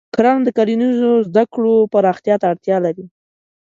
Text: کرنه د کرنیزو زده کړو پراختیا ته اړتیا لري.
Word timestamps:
کرنه 0.15 0.43
د 0.45 0.49
کرنیزو 0.57 1.11
زده 1.27 1.43
کړو 1.53 1.73
پراختیا 1.93 2.35
ته 2.41 2.45
اړتیا 2.51 2.77
لري. 2.85 3.05